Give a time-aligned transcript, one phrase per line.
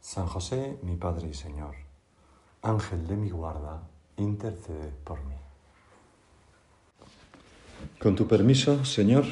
[0.00, 1.74] San José, mi Padre y Señor,
[2.62, 3.82] Ángel de mi guarda,
[4.16, 5.34] intercede por mí.
[7.98, 9.24] Con tu permiso, Señor,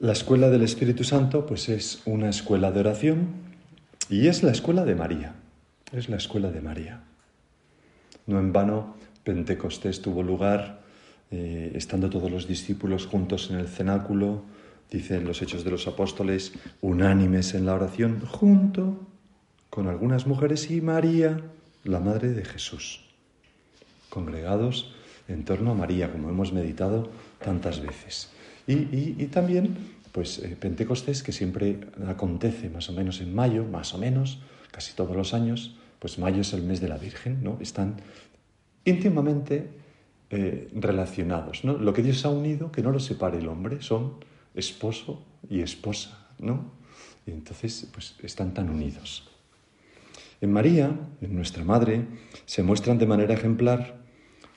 [0.00, 3.28] la escuela del Espíritu Santo pues es una escuela de oración
[4.08, 5.34] y es la escuela de María,
[5.92, 7.04] es la escuela de María.
[8.26, 10.82] No en vano Pentecostés tuvo lugar
[11.30, 14.42] eh, estando todos los discípulos juntos en el cenáculo,
[14.90, 18.98] dicen los Hechos de los Apóstoles, unánimes en la oración, junto
[19.70, 21.40] con algunas mujeres y María,
[21.84, 23.00] la Madre de Jesús,
[24.08, 24.94] congregados
[25.28, 27.10] en torno a María, como hemos meditado
[27.42, 28.30] tantas veces.
[28.66, 29.76] Y, también,
[30.12, 34.94] pues, eh, Pentecostés, que siempre acontece más o menos en mayo, más o menos, casi
[34.94, 37.58] todos los años, pues mayo es el mes de la Virgen, ¿no?
[37.60, 37.96] Están
[38.84, 39.68] íntimamente
[40.30, 41.76] eh, relacionados, ¿no?
[41.76, 44.14] Lo que Dios ha unido, que no lo separe el hombre, son
[44.54, 46.72] esposo y esposa, ¿no?
[47.26, 49.28] Y entonces, pues están tan unidos.
[50.40, 52.06] En María, en nuestra Madre,
[52.44, 54.04] se muestran de manera ejemplar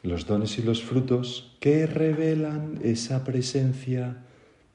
[0.04, 4.24] los dones y los frutos que revelan esa presencia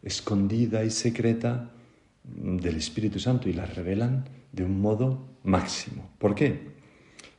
[0.02, 1.70] escondida y secreta
[2.24, 6.10] del Espíritu Santo y la revelan de un modo máximo.
[6.18, 6.72] ¿Por qué?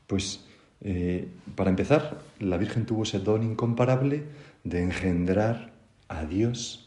[0.07, 0.45] Pues
[0.81, 4.23] eh, para empezar, la Virgen tuvo ese don incomparable
[4.63, 5.73] de engendrar
[6.07, 6.82] a Dios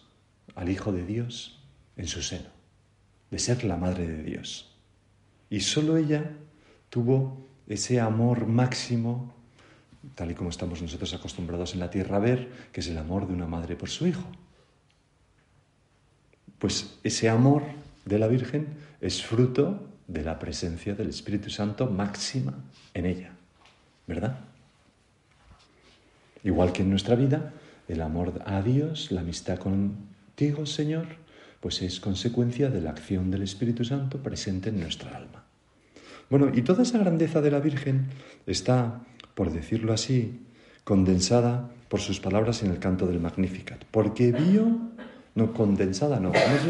[0.56, 1.60] al Hijo de Dios
[1.96, 2.48] en su seno,
[3.30, 4.74] de ser la Madre de Dios.
[5.48, 6.32] Y solo ella
[6.90, 9.34] tuvo ese amor máximo,
[10.14, 13.28] tal y como estamos nosotros acostumbrados en la tierra a ver, que es el amor
[13.28, 14.24] de una madre por su hijo.
[16.58, 17.62] Pues ese amor
[18.04, 18.68] de la Virgen
[19.00, 22.54] es fruto de la presencia del Espíritu Santo máxima
[22.94, 23.32] en ella,
[24.06, 24.38] ¿verdad?
[26.44, 27.52] Igual que en nuestra vida,
[27.88, 31.06] el amor a Dios, la amistad con Digo, Señor,
[31.60, 35.44] pues es consecuencia de la acción del Espíritu Santo presente en nuestra alma.
[36.28, 38.08] Bueno, y toda esa grandeza de la Virgen
[38.46, 39.00] está,
[39.34, 40.40] por decirlo así,
[40.84, 43.84] condensada por sus palabras en el canto del Magnificat.
[43.90, 44.78] Porque vio,
[45.34, 46.66] no condensada, no, más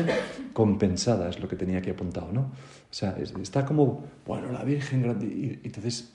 [0.53, 2.41] compensada es lo que tenía aquí apuntado, ¿no?
[2.41, 6.13] O sea, está como, bueno, la Virgen grande, y entonces,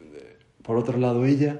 [0.00, 1.58] eh, por otro lado, ella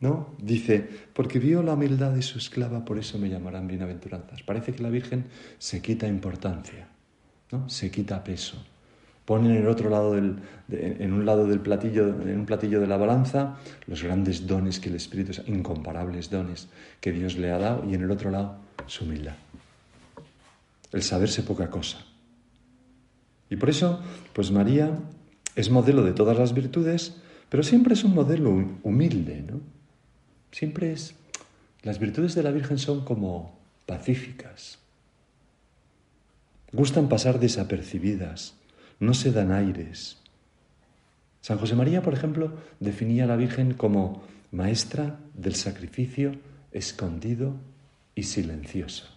[0.00, 0.34] ¿no?
[0.38, 4.42] Dice, porque vio la humildad de su esclava, por eso me llamarán bienaventuranzas.
[4.42, 5.26] Parece que la Virgen
[5.58, 6.88] se quita importancia,
[7.52, 7.68] ¿no?
[7.68, 8.64] Se quita peso.
[9.26, 10.38] Pone en el otro lado del,
[10.70, 14.88] en un lado del platillo, en un platillo de la balanza, los grandes dones que
[14.88, 16.68] el Espíritu, incomparables dones
[17.00, 18.56] que Dios le ha dado, y en el otro lado,
[18.86, 19.36] su humildad.
[20.92, 21.98] El saberse poca cosa.
[23.50, 24.00] Y por eso,
[24.32, 24.98] pues María
[25.54, 28.50] es modelo de todas las virtudes, pero siempre es un modelo
[28.82, 29.60] humilde, ¿no?
[30.52, 31.14] Siempre es...
[31.82, 34.78] Las virtudes de la Virgen son como pacíficas.
[36.72, 38.54] Gustan pasar desapercibidas,
[38.98, 40.18] no se dan aires.
[41.40, 44.22] San José María, por ejemplo, definía a la Virgen como
[44.52, 46.32] maestra del sacrificio
[46.70, 47.56] escondido
[48.14, 49.08] y silencioso.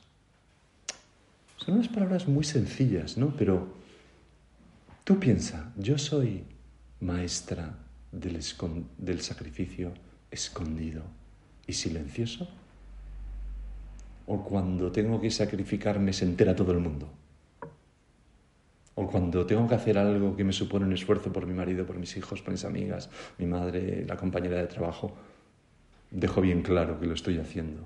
[1.58, 3.36] Son unas palabras muy sencillas, ¿no?
[3.36, 3.76] Pero
[5.04, 6.46] tú piensa, yo soy
[7.02, 7.78] maestra
[8.12, 8.40] del,
[8.98, 9.94] del sacrificio
[10.32, 11.23] escondido
[11.68, 12.48] y silencioso?
[14.26, 17.10] ¿O cuando tengo que sacrificarme se entera todo el mundo?
[18.96, 21.98] ¿O cuando tengo que hacer algo que me supone un esfuerzo por mi marido, por
[21.98, 25.14] mis hijos, por mis amigas, mi madre, la compañera de trabajo,
[26.12, 27.82] dejo bien claro que lo estoy haciendo?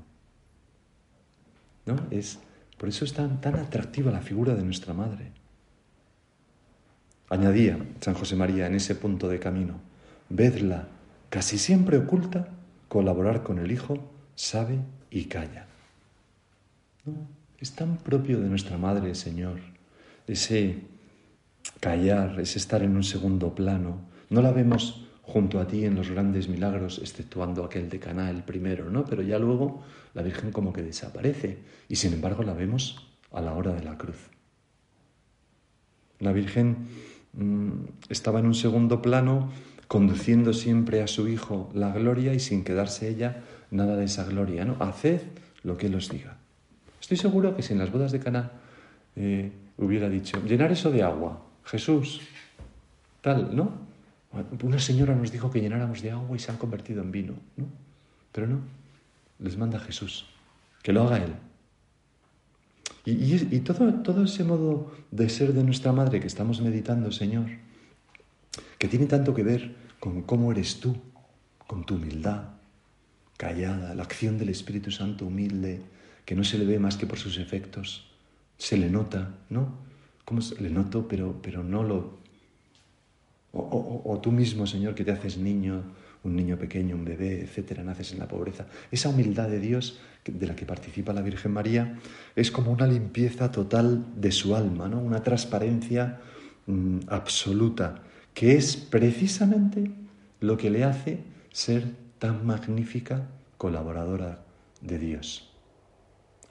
[1.85, 1.95] ¿No?
[2.11, 2.39] Es,
[2.77, 5.31] por eso es tan, tan atractiva la figura de nuestra madre.
[7.29, 9.79] Añadía San José María en ese punto de camino,
[10.29, 10.87] vedla
[11.29, 12.49] casi siempre oculta
[12.87, 13.97] colaborar con el Hijo,
[14.35, 14.79] sabe
[15.09, 15.67] y calla.
[17.59, 19.59] Es tan propio de nuestra Madre, Señor,
[20.27, 20.81] ese,
[21.79, 24.01] callar, es estar en un segundo plano.
[24.29, 28.43] No la vemos junto a ti en los grandes milagros, exceptuando aquel de Caná, el
[28.43, 29.05] primero, ¿no?
[29.05, 33.53] Pero ya luego la Virgen como que desaparece y sin embargo la vemos a la
[33.53, 34.29] hora de la cruz.
[36.19, 36.87] La Virgen
[37.33, 37.71] mm,
[38.09, 39.51] estaba en un segundo plano
[39.87, 44.65] conduciendo siempre a su Hijo la gloria y sin quedarse ella nada de esa gloria,
[44.65, 44.75] ¿no?
[44.79, 45.21] Haced
[45.63, 46.37] lo que Él os diga.
[46.99, 48.51] Estoy seguro que si en las bodas de Caná
[49.15, 52.21] eh, hubiera dicho, llenar eso de agua, Jesús,
[53.21, 53.87] tal, ¿no?
[54.61, 57.65] Una señora nos dijo que llenáramos de agua y se han convertido en vino, ¿no?
[58.31, 58.59] Pero no,
[59.39, 60.25] les manda Jesús,
[60.83, 61.33] que lo haga Él.
[63.05, 67.45] Y, todo, todo ese modo de ser de nuestra madre que estamos meditando, Señor,
[68.77, 70.95] que tiene tanto que ver con cómo eres tú,
[71.65, 72.49] con tu humildad,
[73.37, 75.81] callada, la acción del Espíritu Santo humilde,
[76.25, 78.09] que no se le ve más que por sus efectos,
[78.57, 79.85] se le nota, ¿no?
[80.25, 82.17] ¿Cómo se, le noto, pero, pero no lo,
[83.53, 85.83] o, tú mismo, Señor, que te haces niño,
[86.23, 88.67] un niño pequeño, un bebé, etcétera, naces en la pobreza.
[88.91, 91.97] Esa humildad de Dios de la que participa la Virgen María
[92.35, 94.99] es como una limpieza total de su alma, ¿no?
[94.99, 96.19] una transparencia
[96.65, 98.03] mm, absoluta,
[98.37, 99.89] que es precisamente
[100.41, 104.45] lo que le hace ser tan magnífica colaboradora
[104.79, 105.49] de Dios.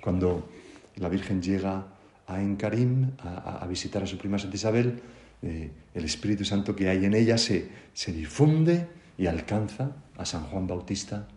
[0.03, 0.51] Cuando
[0.97, 1.87] la Virgen llega
[2.27, 5.01] a Encarim a, visitar a su prima Santa Isabel,
[5.43, 10.43] eh, el Espíritu Santo que hay en ella se, se difunde y alcanza a San
[10.43, 11.29] Juan Bautista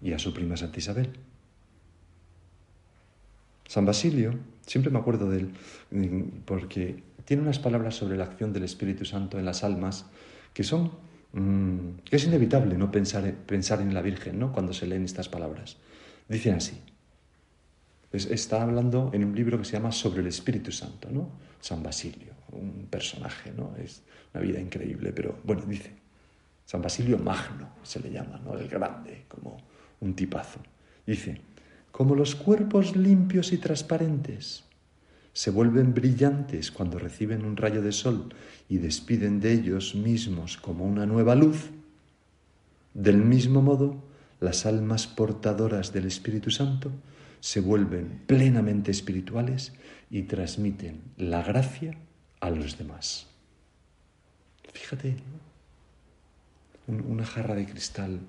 [0.00, 1.18] y a su prima Santa Isabel.
[3.66, 5.50] San Basilio, siempre me acuerdo de él,
[5.90, 10.06] mm, porque tiene unas palabras sobre la acción del Espíritu Santo en las almas
[10.54, 10.92] que son,
[11.32, 14.52] mm, es inevitable no pensar, pensar en la Virgen, ¿no?
[14.52, 15.76] Cuando se leen estas palabras.
[16.28, 16.80] Dicen así.
[18.12, 21.28] está hablando en un libro que se llama Sobre el Espíritu Santo, ¿no?
[21.60, 23.74] San Basilio un personaje, ¿no?
[23.76, 24.02] Es
[24.34, 25.92] una vida increíble, pero bueno, dice,
[26.64, 28.56] San Basilio Magno se le llama, ¿no?
[28.58, 29.56] El grande, como
[30.00, 30.60] un tipazo.
[31.06, 31.40] Dice,
[31.90, 34.64] como los cuerpos limpios y transparentes
[35.36, 38.34] se vuelven brillantes cuando reciben un rayo de sol
[38.70, 41.68] y despiden de ellos mismos como una nueva luz,
[42.94, 44.02] del mismo modo,
[44.40, 46.90] las almas portadoras del Espíritu Santo
[47.40, 49.74] se vuelven plenamente espirituales
[50.10, 51.98] y transmiten la gracia
[52.40, 53.26] a los demás.
[54.72, 55.16] Fíjate,
[56.86, 58.20] una jarra de cristal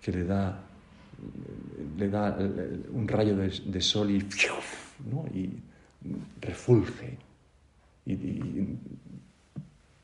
[0.00, 0.64] que le da,
[1.96, 2.36] le da
[2.92, 4.26] un rayo de, sol y,
[5.34, 5.50] y
[6.40, 7.18] refulge
[8.04, 8.16] y,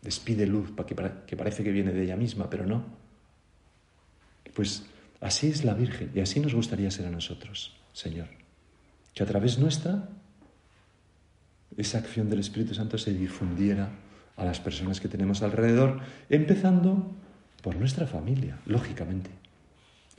[0.03, 0.97] despide luz que,
[1.27, 2.85] que parece que viene de ella misma, pero no.
[4.55, 4.85] Pues
[5.21, 8.29] así es la Virgen y así nos gustaría ser a nosotros, Señor.
[9.15, 10.09] Que a través nuestra
[11.77, 13.91] esa acción del Espíritu Santo se difundiera
[14.37, 17.11] a las personas que tenemos alrededor, empezando
[17.62, 19.31] por nuestra familia, lógicamente.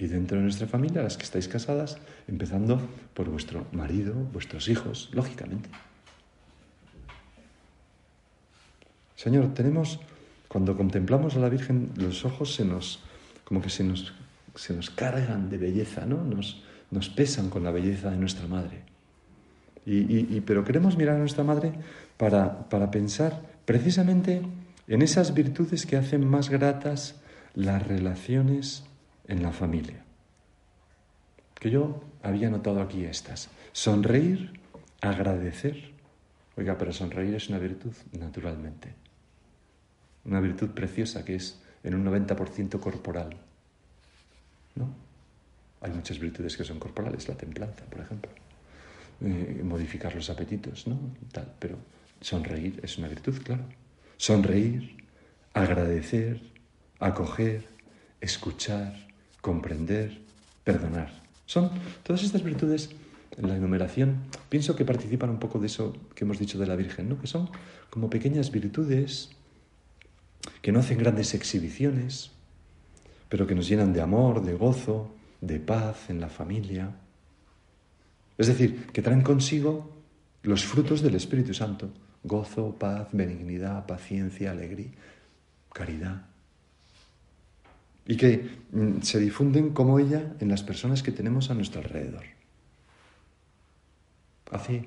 [0.03, 1.97] Y dentro de nuestra familia, las que estáis casadas,
[2.27, 2.77] empezando
[3.13, 5.69] por vuestro marido, vuestros hijos, lógicamente.
[9.15, 10.01] Señor, tenemos,
[10.49, 12.99] cuando contemplamos a la Virgen, los ojos se nos,
[13.45, 14.13] como que se nos,
[14.55, 16.21] se nos cargan de belleza, ¿no?
[16.21, 16.61] Nos,
[16.91, 18.81] nos pesan con la belleza de nuestra Madre.
[19.85, 21.71] Y, pero queremos mirar a nuestra madre
[22.17, 24.41] para, para pensar precisamente
[24.89, 27.15] en esas virtudes que hacen más gratas
[27.53, 28.83] las relaciones
[29.27, 30.03] en la familia.
[31.55, 33.49] Que yo había notado aquí estas.
[33.71, 34.59] Sonreír,
[35.01, 35.93] agradecer.
[36.57, 38.93] Oiga, pero sonreír es una virtud naturalmente.
[40.25, 43.37] Una virtud preciosa que es en un 90% corporal.
[44.75, 44.93] ¿No?
[45.81, 48.31] Hay muchas virtudes que son corporales, la templanza, por ejemplo.
[49.21, 50.97] Eh, modificar los apetitos, ¿no?
[51.31, 51.77] Tal, pero
[52.21, 53.63] sonreír es una virtud, claro.
[54.17, 54.97] Sonreír,
[55.53, 56.41] agradecer,
[56.99, 57.65] acoger,
[58.21, 58.95] escuchar,
[59.43, 60.21] comprender,
[60.63, 61.11] perdonar.
[61.45, 61.69] Son
[62.01, 62.91] todas estas virtudes
[63.37, 66.77] en la enumeración, pienso que participan un poco de eso que hemos dicho de la
[66.77, 67.19] Virgen, ¿no?
[67.19, 67.49] Que son
[67.89, 69.31] como pequeñas virtudes
[70.61, 72.31] que no hacen grandes exhibiciones,
[73.27, 76.95] pero que nos llenan de amor, de gozo, de paz en la familia.
[78.37, 79.91] Es decir, que traen consigo
[80.43, 81.91] los frutos del Espíritu Santo,
[82.23, 84.91] gozo, paz, benignidad, paciencia, alegría,
[85.73, 86.32] caridad.
[88.05, 92.23] Y que mm, se difunden como ella en las personas que tenemos a nuestro alrededor.
[94.51, 94.85] Hace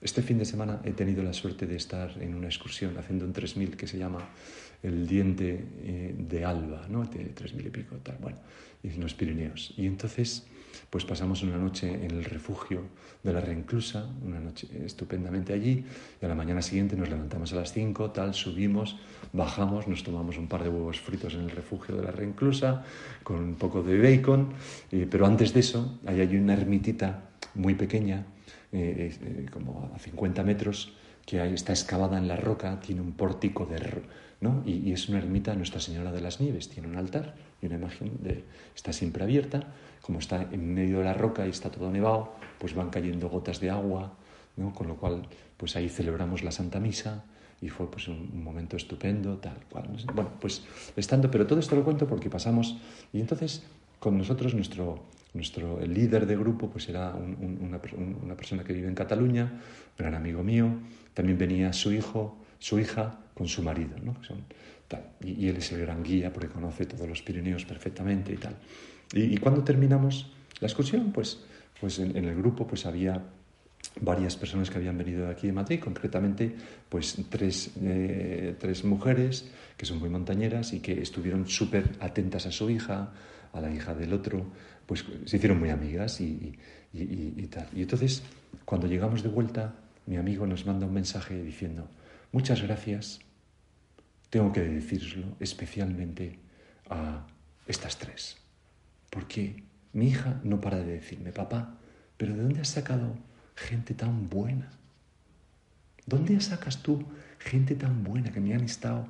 [0.00, 3.32] Este fin de semana he tenido la suerte de estar en una excursión haciendo un
[3.32, 4.28] 3000 que se llama
[4.82, 7.04] el diente eh, de Alba, ¿no?
[7.04, 8.38] De 3000 y pico, tal, bueno,
[8.82, 9.72] en los Pirineos.
[9.76, 10.46] Y entonces,
[10.90, 12.82] pues pasamos una noche en el refugio
[13.22, 15.84] de la Reinclusa, una noche estupendamente allí,
[16.20, 18.98] y a la mañana siguiente nos levantamos a las 5, tal, subimos,
[19.32, 22.84] bajamos, nos tomamos un par de huevos fritos en el refugio de la Reinclusa,
[23.22, 24.52] con un poco de bacon,
[24.92, 28.26] eh, pero antes de eso, ahí hay una ermitita muy pequeña,
[28.72, 30.92] eh, eh, como a 50 metros,
[31.24, 34.02] que está excavada en la roca, tiene un pórtico de...
[34.40, 34.62] ¿no?
[34.66, 37.76] Y, es una ermita de Nuestra Señora de las Nieves, tiene un altar y una
[37.76, 38.44] imagen de...
[38.74, 42.74] está siempre abierta, como está en medio de la roca y está todo nevado, pues
[42.74, 44.12] van cayendo gotas de agua,
[44.56, 44.72] ¿no?
[44.74, 47.24] Con lo cual, pues ahí celebramos la Santa Misa
[47.60, 49.88] y fue pues un, momento estupendo, tal cual.
[50.14, 50.64] Bueno, pues
[50.96, 52.76] estando, pero todo esto lo cuento porque pasamos
[53.12, 53.64] y entonces
[53.98, 55.02] con nosotros nuestro
[55.36, 57.80] nuestro, el líder de grupo pues era una,
[58.36, 60.70] persona que vive en Cataluña, un gran amigo mío.
[61.14, 64.16] También venía su hijo, su hija con su marido, ¿no?
[65.20, 68.56] Y, él es el gran guía porque conoce todos los Pirineos perfectamente y tal.
[69.12, 71.44] Y, cuando terminamos la excursión, pues,
[71.80, 73.22] pues en, el grupo pues había
[74.00, 76.54] varias personas que habían venido de aquí de Madrid, concretamente
[76.88, 82.52] pues tres, eh, tres mujeres que son muy montañeras y que estuvieron súper atentas a
[82.52, 83.12] su hija,
[83.52, 84.46] a la hija del otro,
[84.86, 86.58] pues se hicieron muy amigas y,
[87.50, 87.68] tal.
[87.74, 88.22] Y entonces,
[88.64, 89.74] cuando llegamos de vuelta,
[90.06, 91.88] mi amigo nos manda un mensaje diciendo,
[92.32, 93.20] muchas gracias,
[94.30, 96.38] tengo que decirlo especialmente
[96.88, 97.26] a
[97.66, 98.38] estas tres,
[99.10, 101.78] porque mi hija no para de decirme, papá,
[102.16, 103.16] pero ¿de dónde has sacado
[103.54, 104.70] gente tan buena?
[106.06, 107.04] ¿Dónde sacas tú
[107.38, 109.06] gente tan buena que me han estado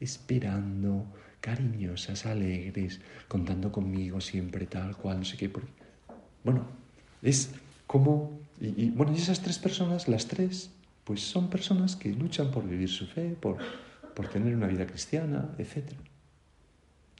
[0.00, 1.06] esperando,
[1.46, 2.98] cariñosas, alegres,
[3.28, 5.48] contando conmigo siempre tal cual, no sé qué.
[6.42, 6.66] Bueno,
[7.22, 7.52] es
[7.86, 8.40] como...
[8.60, 10.70] Y, bueno, esas tres personas, las tres,
[11.04, 13.58] pues son personas que luchan por vivir su fe, por,
[14.12, 15.92] por tener una vida cristiana, etc.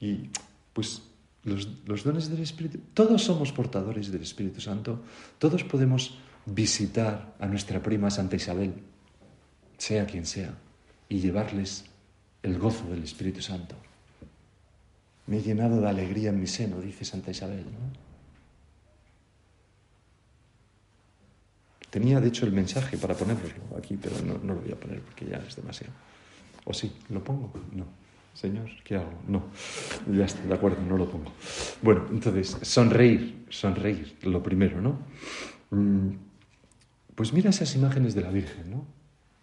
[0.01, 0.29] Y
[0.73, 1.03] pues
[1.43, 5.03] los, los, dones del Espíritu, todos somos portadores del Espíritu Santo,
[5.39, 8.73] todos podemos visitar a nuestra prima Santa Isabel,
[9.77, 10.53] sea quien sea,
[11.07, 11.85] y llevarles
[12.43, 13.86] el gozo del Espíritu Santo.
[15.27, 17.65] Me he llenado de alegría en mi seno, dice Santa Isabel.
[21.89, 25.25] Tenía, de hecho, el mensaje para ponerlo aquí, pero no, lo voy a poner porque
[25.25, 25.93] ya es demasiado.
[26.65, 26.91] ¿O sí?
[27.09, 27.51] ¿Lo pongo?
[27.73, 27.85] No.
[28.33, 29.11] Señor, ¿qué hago?
[29.27, 29.43] No.
[30.11, 31.31] Ya está, de acuerdo, no lo pongo.
[31.81, 34.99] Bueno, entonces, sonreír, sonreír, lo primero, ¿no?
[35.71, 36.09] Mm,
[37.15, 38.85] pues mira esas imágenes de la Virgen, ¿no?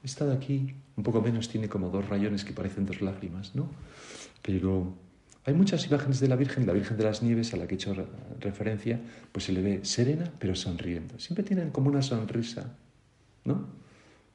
[0.04, 3.68] Esta de aquí, un poco menos, tiene como dos rayones que parecen dos lágrimas, ¿no?
[4.42, 4.94] Pero
[5.46, 7.76] hay muchas imágenes de la Virgen, la Virgen de las Nieves, a la que he
[7.76, 7.94] hecho
[8.40, 8.98] referencia,
[9.30, 11.18] pues se le ve serena pero sonriendo.
[11.18, 12.74] Siempre tienen como una sonrisa,
[13.44, 13.66] ¿no?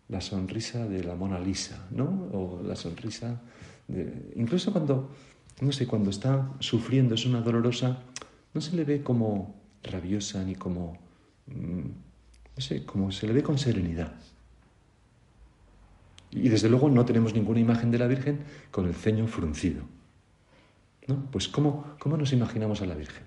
[0.08, 2.30] La sonrisa de la Mona Lisa, ¿no?
[2.32, 3.42] O la sonrisa
[3.88, 4.34] de...
[4.36, 5.12] Incluso cuando,
[5.62, 8.04] no sé, cuando está sufriendo, es una dolorosa,
[8.54, 11.00] no se le ve como rabiosa ni como,
[11.48, 11.88] mm,
[12.56, 14.13] no sé, como se le ve con serenidad.
[16.32, 19.99] Y desde luego no tenemos ninguna imagen de la Virgen con el ceño fruncido.
[21.32, 23.24] Pues ¿cómo, ¿cómo nos imaginamos a la Virgen?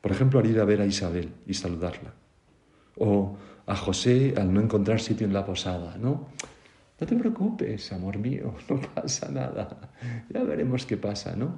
[0.00, 2.12] Por ejemplo, al ir a ver a Isabel y saludarla.
[2.96, 6.28] O a José al no encontrar sitio en la posada, ¿no?
[7.00, 9.90] No te preocupes, amor mío, no pasa nada.
[10.30, 11.56] Ya veremos qué pasa, ¿no?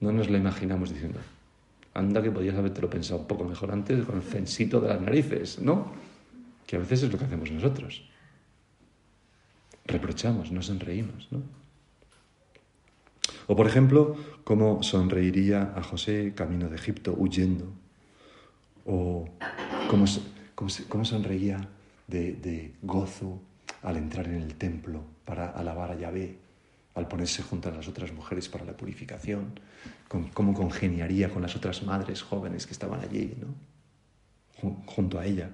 [0.00, 1.20] No nos la imaginamos diciendo,
[1.94, 5.00] anda que podías haberte lo pensado un poco mejor antes con el censito de las
[5.00, 5.92] narices, ¿no?
[6.66, 8.08] Que a veces es lo que hacemos nosotros.
[9.84, 11.59] Reprochamos, no sonreímos, ¿no?
[13.46, 17.66] O por ejemplo, cómo sonreiría a José camino de Egipto huyendo.
[18.86, 19.28] O
[19.88, 20.04] cómo,
[20.54, 21.68] cómo, sonreía
[22.06, 23.40] de, gozo
[23.82, 26.36] al entrar en el templo para alabar a Yahvé,
[26.94, 29.58] al ponerse junto a las otras mujeres para la purificación,
[30.08, 33.70] cómo congeniaría con las otras madres jóvenes que estaban allí, ¿no?
[34.86, 35.50] junto a ella.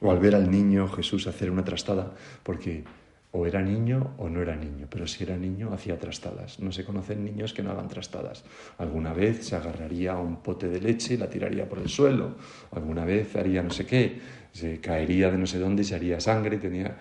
[0.00, 2.12] O al ver al niño Jesús hacer una trastada,
[2.42, 2.84] porque
[3.32, 6.58] o era niño o no era niño, pero si era niño hacía trastadas.
[6.58, 8.44] No se conocen niños que no hagan trastadas.
[8.78, 12.34] Alguna vez se agarraría a un pote de leche y la tiraría por el suelo.
[12.72, 14.20] Alguna vez haría no sé qué,
[14.52, 16.58] se caería de no sé dónde y se haría sangre.
[16.58, 16.96] Tenía...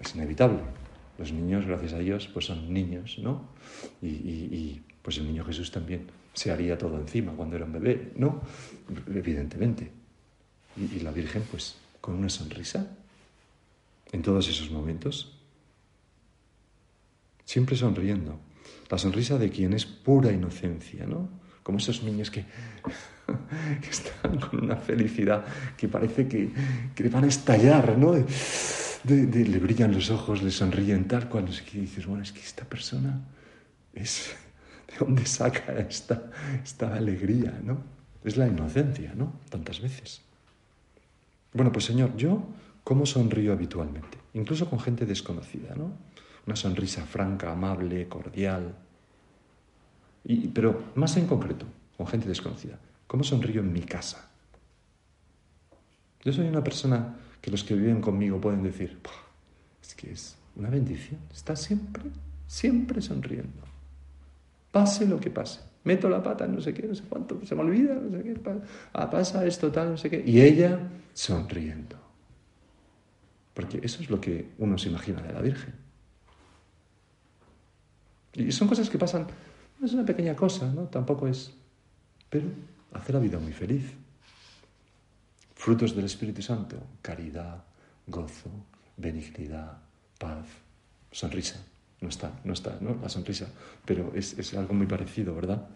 [0.00, 0.60] Es inevitable.
[1.18, 3.48] Los niños, gracias a Dios, pues son niños, ¿no?
[4.02, 8.40] Y, pues el niño Jesús también se haría todo encima cuando era un bebé, ¿no?
[9.14, 9.90] Evidentemente.
[10.76, 12.96] y la Virgen, pues, con una sonrisa
[14.14, 15.36] en todos esos momentos?
[17.44, 18.38] Siempre sonriendo.
[18.88, 21.28] La sonrisa de quien es pura inocencia, ¿no?
[21.64, 22.44] como esos niños que,
[23.90, 25.44] están con una felicidad
[25.76, 26.50] que parece que,
[26.94, 28.14] que van a estallar, ¿no?
[28.14, 33.20] le brillan los ojos, le sonríen tal cual, dices, bueno, es que esta persona
[33.92, 34.36] es...
[34.86, 36.30] ¿De dónde saca esta,
[36.62, 37.82] esta alegría, no?
[38.22, 39.40] Es la inocencia, ¿no?
[39.48, 40.20] Tantas veces.
[41.52, 42.46] Bueno, pues Señor, yo,
[42.84, 44.18] ¿cómo sonrío habitualmente?
[44.34, 45.90] Incluso con gente desconocida, ¿no?
[46.46, 48.76] Una sonrisa franca, amable, cordial.
[50.24, 52.78] Y, pero más en concreto, con gente desconocida.
[53.06, 54.30] ¿Cómo sonrío en mi casa?
[56.22, 58.98] Yo soy una persona que los que viven conmigo pueden decir,
[59.82, 62.04] es que es una bendición, está siempre,
[62.46, 63.62] siempre sonriendo.
[64.70, 65.60] Pase lo que pase.
[65.84, 68.40] Meto la pata, no sé qué, no sé cuánto, se me olvida, no sé qué,
[68.94, 70.22] ah, pasa esto, tal, no sé qué.
[70.24, 70.78] Y ella
[71.12, 72.03] sonriendo.
[73.54, 75.74] Porque eso es lo que uno se imagina de la Virgen.
[78.34, 79.26] Y son cosas que pasan,
[79.78, 80.82] no es una pequeña cosa, ¿no?
[80.82, 81.52] Tampoco es,
[82.28, 82.46] pero
[82.92, 83.92] hace la vida muy feliz.
[85.54, 87.62] Frutos del Espíritu Santo, caridad,
[88.06, 88.50] gozo,
[88.96, 89.78] benignidad,
[90.18, 90.46] paz,
[91.10, 91.64] sonrisa.
[92.00, 92.96] No está, no está, ¿no?
[93.00, 93.46] La sonrisa,
[93.84, 95.66] pero es, algo muy parecido, ¿verdad?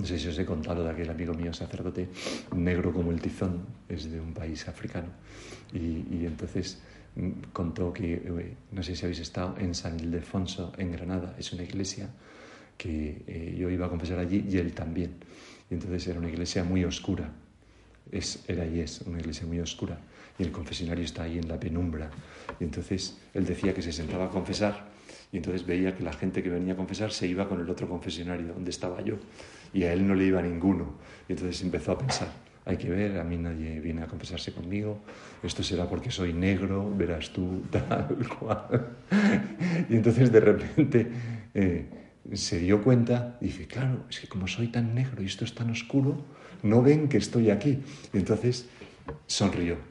[0.00, 2.08] No sé si os he contado de aquel amigo mío sacerdote,
[2.56, 5.08] negro como el tizón, es de un país africano.
[5.74, 6.80] Y, entonces
[7.16, 11.52] mm, contó que, eh, no sé si habéis estado en San Ildefonso, en Granada, es
[11.52, 12.08] una iglesia
[12.78, 15.16] que eh, yo iba a confesar allí y él también.
[15.70, 17.30] Y entonces era una iglesia muy oscura,
[18.10, 19.98] es, era y es una iglesia muy oscura
[20.38, 22.10] y el confesionario está ahí en la penumbra.
[22.58, 24.88] Y entonces él decía que se sentaba a confesar
[25.30, 27.86] y entonces veía que la gente que venía a confesar se iba con el otro
[27.86, 29.18] confesionario donde estaba yo
[29.72, 30.94] y a él no le iba ninguno.
[31.28, 32.28] Y entonces empezó a pensar,
[32.64, 34.98] hay que ver, a mí nadie viene a confesarse conmigo,
[35.42, 38.96] esto será porque soy negro, verás tú, tal cual.
[39.88, 41.10] y entonces de repente
[41.54, 41.86] eh,
[42.32, 45.54] se dio cuenta, y dice, claro, es que como soy tan negro y esto es
[45.54, 46.24] tan oscuro,
[46.62, 47.82] no ven que estoy aquí.
[48.12, 48.68] Y entonces
[49.26, 49.89] sonrió.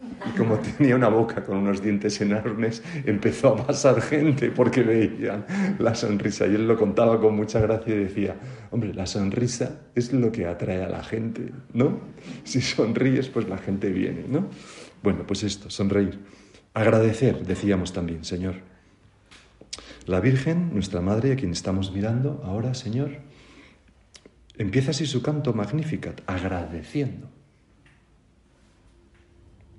[0.00, 5.44] Y como tenía una boca con unos dientes enormes, empezó a pasar gente porque veían
[5.78, 6.46] la sonrisa.
[6.46, 8.36] Y él lo contaba con mucha gracia y decía,
[8.70, 12.00] hombre, la sonrisa es lo que atrae a la gente, ¿no?
[12.44, 14.48] Si sonríes, pues la gente viene, ¿no?
[15.02, 16.18] Bueno, pues esto, sonreír.
[16.74, 18.56] Agradecer, decíamos también, Señor.
[20.06, 23.28] La Virgen, nuestra Madre, a quien estamos mirando ahora, Señor,
[24.58, 27.30] Empieza así su canto Magnificat, agradeciendo.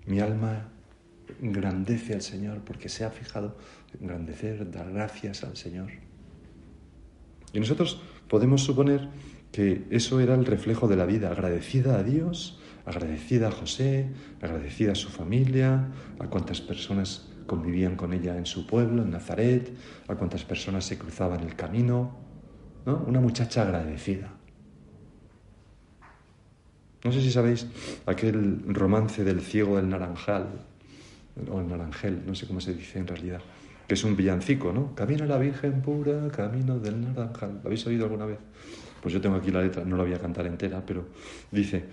[0.10, 0.70] Mi alma
[1.40, 3.56] engrandece al Señor porque se ha fijado
[3.94, 5.92] en engrandecer, dar gracias al Señor.
[7.54, 9.08] Y nosotros podemos suponer
[9.52, 14.10] que eso era el reflejo de la vida, agradecida a Dios, agradecida a José,
[14.42, 19.72] agradecida a su familia, a cuántas personas convivían con ella en su pueblo, en Nazaret,
[20.08, 22.18] a cuántas personas se cruzaban el camino,
[22.84, 23.04] ¿no?
[23.06, 24.39] Una muchacha agradecida.
[27.04, 27.66] No sé si sabéis
[28.06, 30.48] aquel romance del ciego del naranjal,
[31.50, 33.42] o el naranjel, no sé cómo se dice en realidad,
[33.88, 34.94] que es un villancico, ¿no?
[34.94, 37.60] Camina la Virgen pura, camino del naranjal.
[37.64, 38.40] ¿Lo habéis oído alguna vez?
[39.02, 41.08] Pues yo tengo aquí la letra, no la voy a cantar entera, pero
[41.52, 41.86] dice,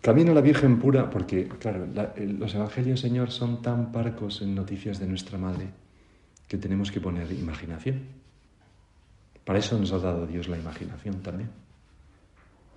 [0.00, 1.86] camina la Virgen pura, porque, claro,
[2.16, 5.66] los evangelios, Señor, son tan parcos en noticias de nuestra Madre
[6.46, 8.02] que tenemos que poner imaginación.
[9.44, 11.63] Para eso nos ha dado Dios la imaginación también.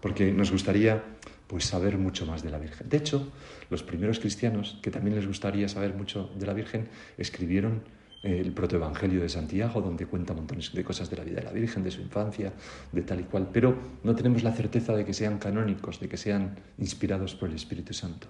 [0.02, 1.04] Porque nos gustaría
[1.48, 2.90] pues saber mucho más de la Virgen.
[2.90, 3.32] De hecho,
[3.70, 7.84] los primeros cristianos, que también les gustaría saber mucho de la Virgen, escribieron
[8.24, 11.52] eh, el protoevangelio de Santiago, donde cuenta montones de cosas de la vida de la
[11.52, 12.52] Virgen, de su infancia,
[12.92, 16.18] de tal y cual, pero no tenemos la certeza de que sean canónicos, de que
[16.18, 18.28] sean inspirados por el Espíritu Santo.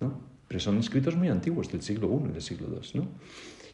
[0.00, 0.20] ¿no?
[0.48, 3.00] Pero son escritos muy antiguos, del siglo I y del siglo II.
[3.00, 3.08] ¿no?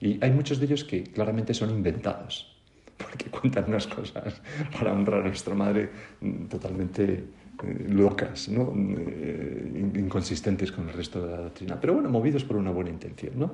[0.01, 2.60] Y hay muchos de ellos que claramente son inventados,
[3.01, 4.41] porque cuentan unas cosas
[4.79, 7.25] para honrar a nuestra madre mm, totalmente
[7.63, 8.73] eh, locas, ¿no?
[8.77, 13.33] Eh, inconsistentes con el resto de la doctrina, pero bueno, movidos por una buena intención.
[13.37, 13.53] ¿no?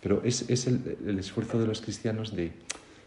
[0.00, 2.52] Pero es, es el, el, esfuerzo de los cristianos de,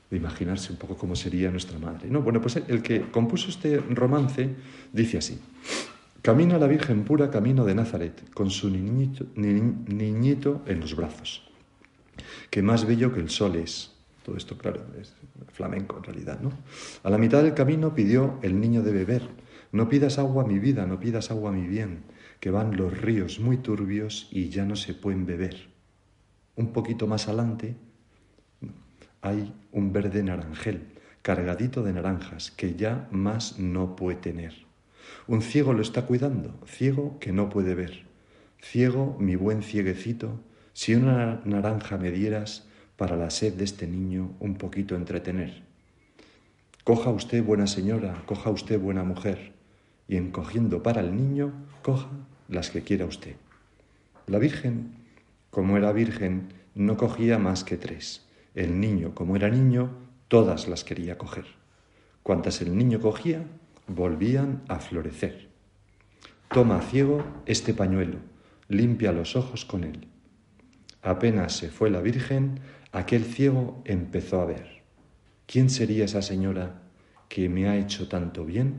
[0.09, 2.09] de, imaginarse un poco cómo sería nuestra madre.
[2.09, 2.21] ¿no?
[2.21, 4.49] Bueno, pues el, que compuso este romance
[4.93, 5.39] dice así.
[6.21, 11.43] Camina la Virgen pura, camino de Nazaret, con su niñito, niñito en los brazos,
[12.49, 13.94] que más bello que el sol es.
[14.25, 15.13] Todo esto, claro, es
[15.53, 16.51] flamenco en realidad, ¿no?
[17.03, 19.21] A la mitad del camino pidió el niño de beber,
[19.71, 22.05] no pidas agua mi vida, no pidas agua mi bien,
[22.39, 25.67] que van los ríos muy turbios y ya no se pueden beber.
[26.55, 27.75] Un poquito más adelante
[29.21, 30.87] hay un verde naranjel,
[31.21, 34.55] cargadito de naranjas, que ya más no puede tener.
[35.27, 38.07] Un ciego lo está cuidando, ciego que no puede ver.
[38.59, 40.39] Ciego, mi buen cieguecito,
[40.73, 45.63] si una naranja me dieras para la sed de este niño un poquito entretener.
[46.83, 49.53] Coja usted buena señora, coja usted buena mujer,
[50.07, 52.09] y encogiendo para el niño, coja
[52.47, 53.35] las que quiera usted.
[54.27, 54.93] La Virgen,
[55.49, 58.25] como era virgen, no cogía más que tres.
[58.55, 59.89] El niño, como era niño,
[60.27, 61.45] todas las quería coger.
[62.23, 63.45] Cuantas el niño cogía,
[63.87, 65.49] volvían a florecer.
[66.49, 68.17] Toma ciego este pañuelo,
[68.67, 70.07] limpia los ojos con él.
[71.01, 72.59] Apenas se fue la Virgen,
[72.95, 74.81] aquel ciego empezó a ver.
[75.45, 76.81] ¿Quién sería esa señora
[77.27, 78.75] que me ha hecho tanto bien?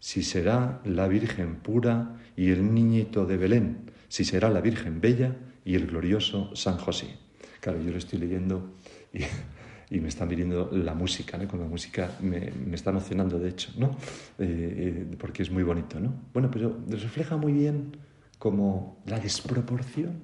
[0.00, 5.34] Si será la Virgen pura y el niñito de Belén, si será la Virgen bella
[5.64, 7.16] y el glorioso San José.
[7.60, 8.74] Claro, yo lo estoy leyendo
[9.14, 9.20] y,
[9.98, 11.48] me está viniendo la música, ¿no?
[11.48, 13.96] con la música me, está emocionando, de hecho, ¿no?
[14.38, 15.98] Eh, eh, porque es muy bonito.
[15.98, 16.12] ¿no?
[16.34, 17.96] Bueno, pero refleja muy bien
[18.38, 20.20] como la desproporción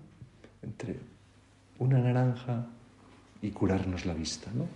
[0.63, 0.99] entre
[1.79, 2.69] una naranja
[3.45, 4.67] y curarnos la vista, ¿no?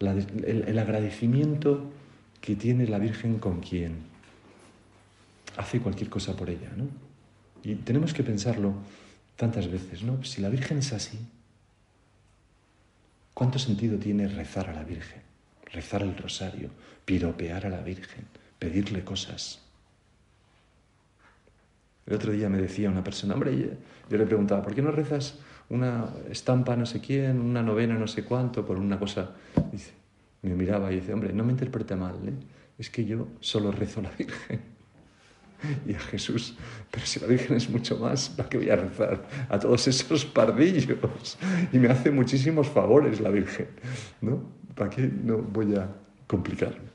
[0.00, 1.84] el, agradecimiento
[2.40, 3.98] que tiene la Virgen con quien
[5.56, 6.88] hace cualquier cosa por ella, ¿no?
[7.62, 8.74] Y tenemos que pensarlo
[9.36, 10.24] tantas veces, ¿no?
[10.24, 11.18] Si la Virgen es así,
[13.32, 15.22] ¿cuánto sentido tiene rezar a la Virgen?
[15.72, 16.70] Rezar el rosario,
[17.04, 18.24] piropear a la Virgen,
[18.58, 19.62] pedirle cosas.
[22.06, 23.78] El otro día me decía una persona, hombre,
[24.10, 25.38] yo le preguntaba, ¿por qué no rezas
[25.70, 29.30] una estampa no sé quién, una novena no sé cuánto, por una cosa.
[29.72, 29.92] Dice,
[30.42, 32.32] me miraba y dice, hombre, no me interprete mal, ¿eh?
[32.78, 34.60] es que yo solo rezo a la Virgen
[35.86, 36.54] y a Jesús,
[36.90, 40.24] pero si la Virgen es mucho más, ¿para qué voy a rezar a todos esos
[40.24, 41.38] pardillos?
[41.72, 43.68] Y me hace muchísimos favores la Virgen,
[44.20, 44.42] ¿no?
[44.74, 45.88] ¿Para qué no voy a
[46.26, 46.86] complicarme?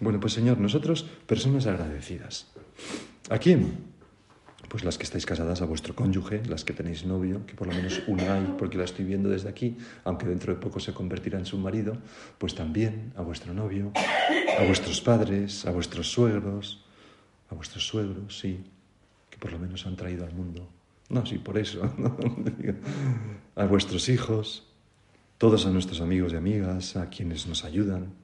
[0.00, 2.46] Bueno, pues Señor, nosotros, personas agradecidas.
[3.30, 3.91] ¿A quién?
[4.72, 7.74] Pues las que estáis casadas a vuestro cónyuge, las que tenéis novio, que por lo
[7.74, 11.44] menos hay, porque la estoy viendo desde aquí, aunque dentro de poco se convertirá en
[11.44, 11.98] su marido,
[12.38, 16.86] pues también a vuestro novio, a vuestros padres, a vuestros suegros,
[17.50, 18.64] a vuestros suegros, sí,
[19.28, 20.66] que por lo menos han traído al mundo.
[21.10, 21.82] No, sí, por eso.
[23.56, 24.66] a vuestros hijos,
[25.36, 28.14] todos a nuestros amigos y amigas, a quienes nos ayudan,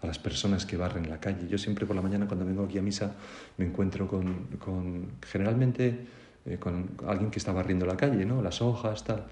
[0.00, 1.48] a las personas que barren la calle.
[1.48, 3.14] Yo siempre por la mañana cuando vengo aquí a misa
[3.56, 6.06] me encuentro con, generalmente
[6.46, 8.42] eh, con alguien que está barriendo la calle, ¿no?
[8.42, 9.24] Las hojas, tal.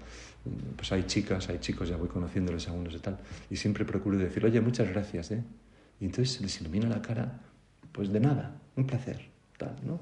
[0.75, 3.17] Pues hay chicas, hay chicos, ya voy conociéndoles algunos y tal.
[3.49, 5.43] Y siempre procuro decir, oye, muchas gracias, ¿eh?
[5.99, 7.39] Y entonces se les ilumina la cara,
[7.91, 9.99] pues de nada, un placer, tal, ¿no?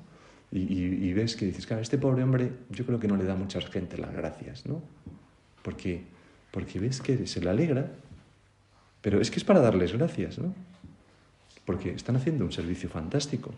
[0.51, 3.35] Y, y, ves que dices, claro, este pobre hombre yo creo que no le da
[3.35, 4.81] mucha gente las gracias, ¿no?
[5.62, 6.03] Porque,
[6.51, 7.91] porque ves que se le alegra
[9.01, 10.53] pero es que es para darles gracias, ¿no?
[11.65, 13.53] Porque están haciendo un servicio fantástico.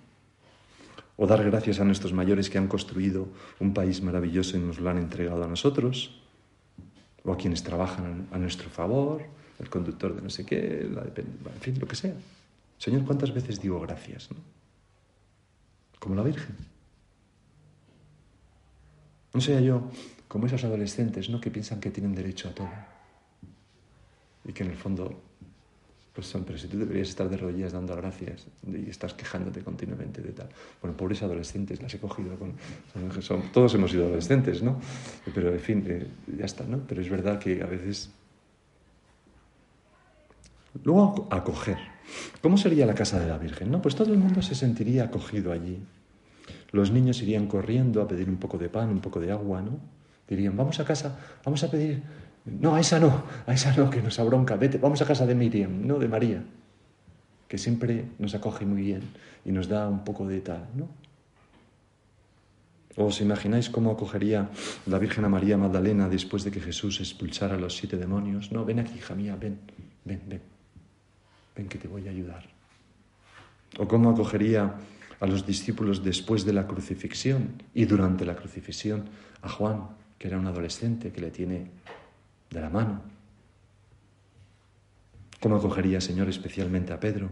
[1.17, 3.27] O dar gracias a nuestros mayores que han construido
[3.59, 6.21] un país maravilloso y nos lo han entregado a nosotros.
[7.23, 9.23] O a quienes trabajan a nuestro favor,
[9.59, 12.15] el conductor de no sé qué, en fin, lo que sea.
[12.77, 14.29] Señor, ¿cuántas veces digo gracias?
[14.31, 14.37] ¿no?
[15.99, 16.55] Como la Virgen.
[19.33, 19.89] No sea yo
[20.27, 21.39] como esos adolescentes, ¿no?
[21.39, 22.69] Que piensan que tienen derecho a todo.
[24.45, 25.21] Y que en el fondo
[26.13, 30.33] pues pero si tú deberías estar de rodillas dando gracias y estás quejándote continuamente de
[30.33, 30.49] tal.
[30.81, 32.53] Bueno, pobres adolescentes, las he cogido con...
[33.53, 34.79] Todos hemos sido adolescentes, ¿no?
[35.33, 36.79] Pero en fin, eh, ya está, ¿no?
[36.85, 38.11] Pero es verdad que a veces...
[40.83, 41.77] Luego, acoger.
[42.41, 43.71] ¿Cómo sería la casa de la Virgen?
[43.71, 45.79] No, pues todo el mundo se sentiría acogido allí.
[46.71, 49.79] Los niños irían corriendo a pedir un poco de pan, un poco de agua, ¿no?
[50.27, 52.01] Dirían, vamos a casa, vamos a pedir
[52.45, 54.55] no, a esa no, a esa no, que nos abronca.
[54.55, 56.43] Vete, vamos a casa de Miriam, no de María,
[57.47, 59.01] que siempre nos acoge muy bien
[59.45, 60.89] y nos da un poco de tal, ¿no?
[62.97, 64.49] ¿Os imagináis cómo acogería
[64.85, 68.51] la Virgen a María Magdalena después de que Jesús expulsara a los siete demonios?
[68.51, 69.59] No, ven aquí, hija mía, ven,
[70.03, 70.41] ven, ven,
[71.55, 72.43] ven que te voy a ayudar.
[73.79, 74.75] ¿O cómo acogería
[75.21, 79.05] a los discípulos después de la crucifixión y durante la crucifixión
[79.41, 81.71] a Juan, que era un adolescente que le tiene
[82.51, 83.01] de la mano.
[85.39, 87.29] ¿Cómo acogería, Señor, especialmente a Pedro?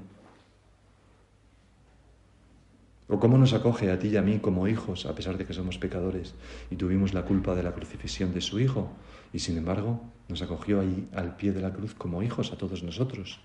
[3.08, 5.54] ¿O cómo nos acoge a ti y a mí como hijos, a pesar de que
[5.54, 6.36] somos pecadores
[6.72, 8.92] y tuvimos la culpa de la crucifixión de su Hijo?
[9.34, 12.84] Y sin embargo, nos acogió ahí al pie de la cruz como hijos a todos
[12.84, 13.40] nosotros.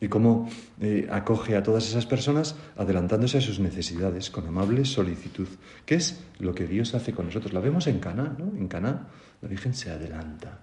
[0.00, 0.48] Y cómo
[0.80, 5.48] eh, acoge a todas esas personas adelantándose a sus necesidades con amable solicitud,
[5.86, 7.52] que es lo que Dios hace con nosotros.
[7.52, 8.44] La vemos en Caná, ¿no?
[8.56, 9.08] En Caná
[9.40, 10.60] la Virgen se adelanta,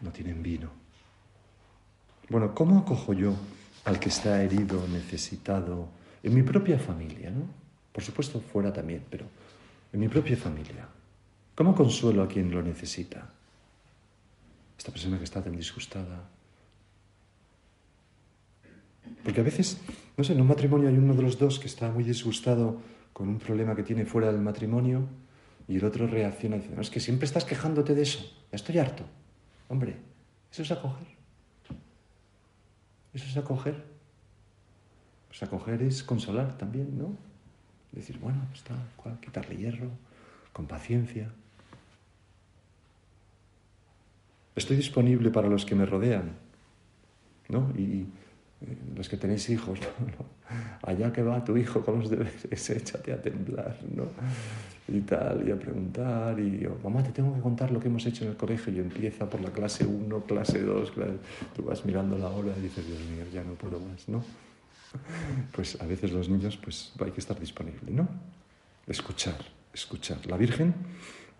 [0.00, 0.70] no tienen vino.
[2.28, 3.34] Bueno, ¿cómo acojo yo
[3.84, 5.88] al que está herido, necesitado,
[6.22, 7.44] en mi propia familia, ¿no?
[7.92, 9.26] Por supuesto fuera también, pero
[9.92, 10.86] en mi propia familia.
[11.56, 13.30] ¿Cómo consuelo a quien lo necesita?
[14.80, 16.24] esta persona que está tan disgustada.
[19.24, 19.80] Porque a veces,
[20.16, 22.80] no sé, en un matrimonio hay uno de los dos que está muy disgustado
[23.12, 25.06] con un problema que tiene fuera del matrimonio
[25.68, 28.56] y el otro reacciona y dice, no, es que siempre estás quejándote de eso, ya
[28.56, 29.04] estoy harto.
[29.68, 29.96] Hombre,
[30.50, 31.06] eso es acoger.
[33.14, 33.84] Eso es acoger.
[35.28, 37.16] Pues acoger es consolar también, ¿no?
[37.92, 38.74] Decir, bueno, está,
[39.20, 39.90] quitarle hierro,
[40.52, 41.30] con paciencia.
[44.56, 46.32] Estoy disponible para los que me rodean,
[47.48, 47.70] ¿no?
[47.76, 48.06] Y,
[48.94, 49.78] los que tenéis hijos,
[50.82, 54.04] allá que va tu hijo con los deberes, échate a temblar, ¿no?
[54.88, 58.04] Y tal, y a preguntar, y yo, mamá, te tengo que contar lo que hemos
[58.06, 60.92] hecho en el colegio, y empieza por la clase 1, clase 2,
[61.54, 64.22] tú vas mirando la hora y dices, Dios mío, ya no puedo más, ¿no?
[65.52, 68.08] Pues a veces los niños, pues hay que estar disponible, ¿no?
[68.88, 69.38] Escuchar,
[69.72, 70.26] escuchar.
[70.26, 70.74] La Virgen,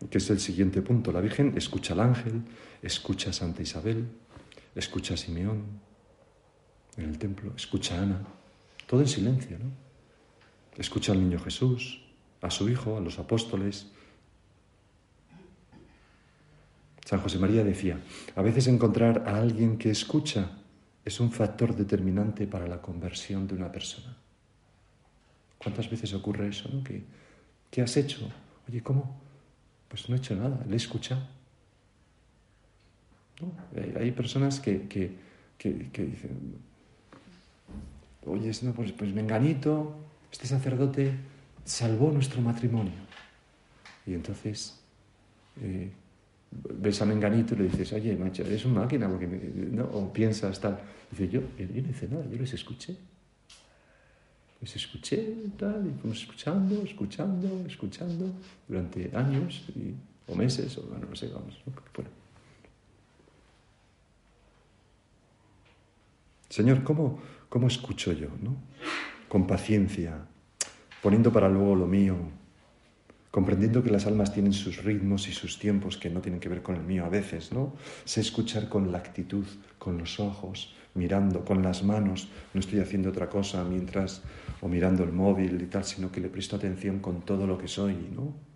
[0.09, 2.42] que es el siguiente punto, la Virgen escucha al ángel,
[2.80, 4.06] escucha a Santa Isabel,
[4.76, 5.89] escucha a Simeón
[7.00, 8.22] en el templo, escucha a Ana,
[8.86, 9.70] todo en silencio, ¿no?
[10.76, 12.00] Escucha al niño Jesús,
[12.40, 13.86] a su hijo, a los apóstoles.
[17.04, 18.00] San José María decía,
[18.36, 20.58] a veces encontrar a alguien que escucha
[21.04, 24.16] es un factor determinante para la conversión de una persona.
[25.58, 26.70] ¿Cuántas veces ocurre eso?
[27.70, 28.30] ¿Qué, has hecho?
[28.68, 29.20] Oye, ¿cómo?
[29.88, 31.22] Pues no he hecho nada, le he escuchado.
[33.98, 35.18] Hay, personas que, que,
[35.58, 36.58] dicen,
[38.26, 39.94] oye, no, pues, pues Menganito,
[40.30, 41.12] este sacerdote
[41.64, 42.92] salvó nuestro matrimonio.
[44.06, 44.80] Y entonces
[45.61, 45.90] eh,
[46.50, 49.85] ves a Menganito y le dices, oye, macho, eres una máquina, porque ¿no?
[49.85, 50.80] o piensas tal.
[51.11, 52.96] Dice, yo, yo no hice nada, yo les escuché.
[54.61, 58.30] Les escuché tal, y fuimos escuchando, escuchando, escuchando
[58.68, 59.94] durante años y,
[60.30, 61.56] o meses, o bueno, no sé, vamos,
[66.50, 68.26] Señor, ¿cómo, ¿cómo escucho yo?
[68.42, 68.56] ¿no?
[69.28, 70.26] Con paciencia,
[71.00, 72.16] poniendo para luego lo mío,
[73.30, 76.60] comprendiendo que las almas tienen sus ritmos y sus tiempos que no tienen que ver
[76.60, 77.76] con el mío a veces, ¿no?
[78.04, 79.44] Sé escuchar con la actitud,
[79.78, 84.22] con los ojos, mirando, con las manos, no estoy haciendo otra cosa mientras,
[84.60, 87.68] o mirando el móvil y tal, sino que le presto atención con todo lo que
[87.68, 88.49] soy, ¿no?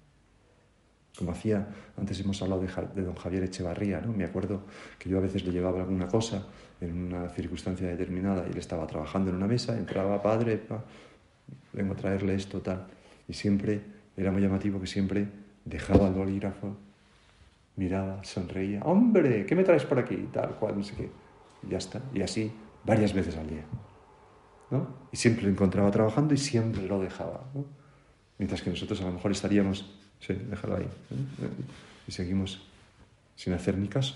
[1.17, 4.13] Como hacía, antes hemos hablado de, don Javier Echevarría, ¿no?
[4.13, 4.63] Me acuerdo
[4.99, 6.47] que yo a veces le llevaba alguna cosa
[6.81, 10.61] en una circunstancia determinada y él estaba trabajando en una mesa, entraba, padre,
[11.73, 12.87] vengo a traerle esto, tal,
[13.29, 13.81] y siempre
[14.17, 15.29] era muy llamativo que siempre
[15.65, 16.77] dejaba el bolígrafo,
[17.77, 20.29] miraba, sonreía, hombre, ¿qué me traes por aquí?
[20.33, 21.11] Tal cual, no sé qué.
[21.63, 22.01] Y ya está.
[22.13, 22.53] Y así
[22.85, 23.65] varias veces al día.
[24.71, 24.87] ¿no?
[25.13, 27.45] Y siempre lo encontraba trabajando y siempre lo dejaba.
[27.55, 27.65] ¿no?
[28.39, 30.89] Mientras que nosotros a lo mejor estaríamos, sí, déjalo ahí.
[32.07, 32.61] Y seguimos
[33.37, 34.15] sin hacer ni caso.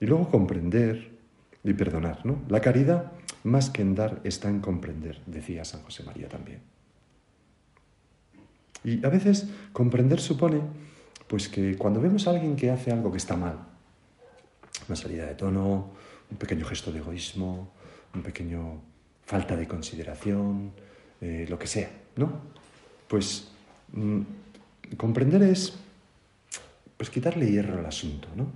[0.00, 1.12] Y luego comprender
[1.62, 2.42] y perdonar, ¿no?
[2.48, 6.60] La caridad, más que en dar, está en comprender, decía San José María también.
[8.84, 10.60] Y a veces comprender supone
[11.26, 13.58] pues que cuando vemos a alguien que hace algo que está mal,
[14.86, 15.90] una salida de tono,
[16.30, 17.72] un pequeño gesto de egoísmo,
[18.14, 18.82] un pequeño
[19.24, 20.72] falta de consideración,
[21.20, 22.53] eh, lo que sea, ¿no?
[23.08, 23.48] Pues
[23.92, 24.20] mm,
[24.96, 25.74] comprender es
[26.96, 28.46] pues quitarle hierro al asunto, ¿no?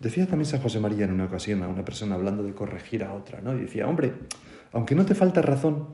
[0.00, 3.14] Decía también San José María en una ocasión a una persona hablando de corregir a
[3.14, 3.54] otra, ¿no?
[3.54, 4.12] Y decía, hombre,
[4.72, 5.88] aunque no te falta razón,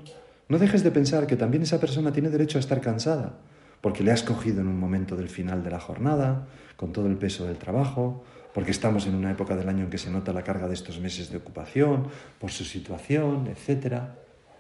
[0.49, 3.39] no dejes de pensar que también esa persona tiene derecho a estar cansada,
[3.81, 7.17] porque le has cogido en un momento del final de la jornada, con todo el
[7.17, 10.43] peso del trabajo, porque estamos en una época del año en que se nota la
[10.43, 12.09] carga de estos meses de ocupación,
[12.41, 14.03] por su situación, etc.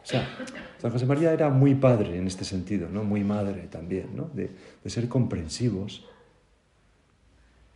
[0.02, 0.28] O sea,
[0.78, 3.04] San José María era muy padre en este sentido, ¿no?
[3.04, 4.30] muy madre también, ¿no?
[4.32, 4.50] de,
[4.86, 6.06] ser comprensivos,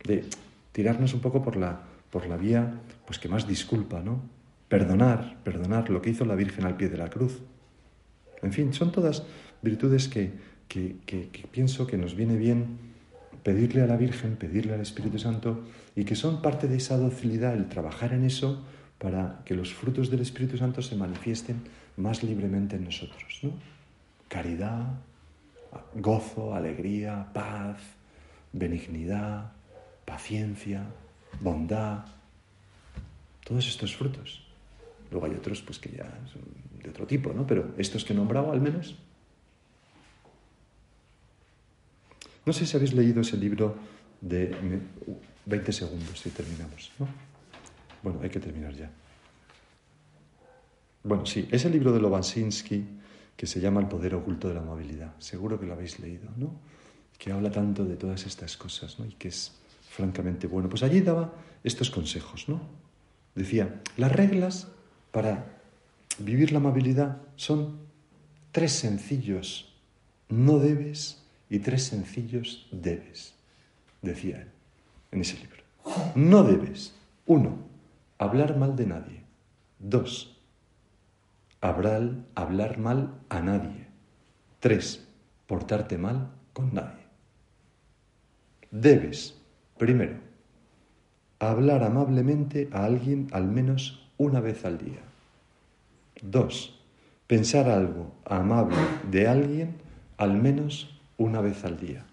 [0.03, 0.25] de
[0.71, 2.73] tirarnos un poco por la, por la vía
[3.05, 4.21] pues que más disculpa, ¿no?
[4.67, 7.41] Perdonar, perdonar lo que hizo la Virgen al pie de la cruz.
[8.41, 9.23] En fin, son todas
[9.61, 10.31] virtudes que,
[11.51, 12.77] pienso que nos viene bien
[13.43, 15.63] pedirle a la Virgen, pedirle al Espíritu Santo
[15.95, 18.63] y que son parte de esa docilidad, el trabajar en eso
[18.97, 21.57] para que los frutos del Espíritu Santo se manifiesten
[21.97, 23.39] más libremente en nosotros.
[23.43, 23.51] ¿no?
[24.27, 24.87] Caridad,
[25.95, 27.77] gozo, alegría, paz,
[28.53, 29.51] benignidad,
[30.05, 30.85] paciencia,
[31.39, 32.05] bondad,
[33.43, 34.45] todos estos frutos.
[35.11, 36.41] Luego hay otros pues que ya son
[36.81, 37.45] de otro tipo, ¿no?
[37.45, 38.95] Pero estos que he nombrado al menos.
[42.45, 43.75] No sé si habéis leído ese libro
[44.21, 44.55] de
[45.45, 47.07] 20 segundos y terminamos, ¿no?
[48.03, 48.89] Bueno, hay que terminar ya.
[51.05, 52.83] Bueno, sí, es el libro de Lobasinski
[53.37, 55.13] que se llama El poder oculto de la movilidad.
[55.19, 56.59] Seguro que lo habéis leído, ¿no?
[57.17, 59.05] que habla tanto de todas estas cosas, ¿no?
[59.05, 59.53] Y que es
[59.89, 60.69] francamente bueno.
[60.69, 62.59] Pues allí daba estos consejos, ¿no?
[63.35, 64.67] Decía, las reglas
[65.11, 65.59] para
[66.19, 67.77] vivir la amabilidad son
[68.51, 69.73] tres sencillos
[70.29, 73.35] no debes y tres sencillos debes,
[74.01, 74.47] decía él
[75.11, 75.63] en ese libro.
[76.15, 76.95] No debes,
[77.27, 77.59] uno,
[78.17, 79.21] hablar mal de nadie.
[79.79, 80.34] Dos,
[81.69, 83.87] hablar, hablar mal a nadie.
[84.59, 85.07] Tres,
[85.47, 87.05] portarte mal con nadie.
[88.69, 89.41] Debes,
[89.77, 90.17] primero,
[91.39, 95.01] hablar amablemente a alguien al menos una vez al día.
[96.21, 96.79] Dos,
[97.27, 98.77] pensar algo amable
[99.09, 99.77] de alguien
[100.17, 102.05] al menos una vez al día.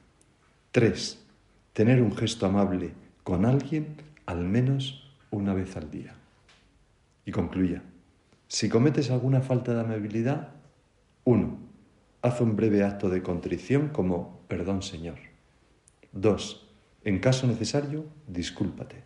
[0.70, 1.22] Tres,
[1.72, 6.14] tener un gesto amable con alguien al menos una vez al día.
[7.24, 7.82] Y concluya,
[8.52, 10.50] si cometes alguna falta de amabilidad,
[11.24, 11.56] uno,
[12.20, 15.16] haz un breve acto de contrición como perdón Señor.
[16.12, 16.68] Dos,
[17.02, 19.04] en caso necesario, discúlpate.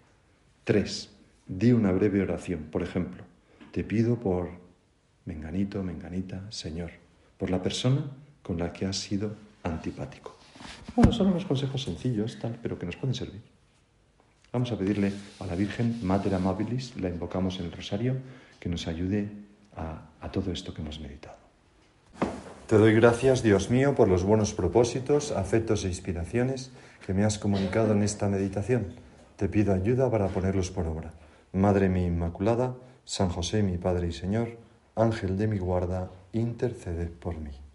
[0.65, 1.15] Tres,
[1.47, 2.65] di una breve oración.
[2.73, 3.23] Por ejemplo,
[3.71, 4.51] te pido por
[5.27, 6.91] menganito, menganita, Señor,
[7.39, 8.11] por la persona
[8.43, 10.37] con la que has sido antipático.
[10.97, 13.43] Bueno, son unos consejos sencillos, tal, pero que nos pueden servir.
[14.53, 18.17] Vamos a pedirle a la Virgen, Mater Amabilis, la invocamos en el rosario,
[18.67, 19.31] que nos ayude
[19.77, 21.37] a, a todo esto que hemos meditado.
[22.67, 26.73] Te doy gracias, Dios mío, por los buenos propósitos, afectos e inspiraciones
[27.07, 28.89] que me has comunicado en esta meditación.
[29.37, 31.15] Te pido ayuda para ponerlos por obra.
[31.53, 32.75] Madre mi Inmaculada,
[33.05, 34.59] San José mi Padre y Señor,
[34.97, 37.66] Ángel de mi guarda, intercede por mí.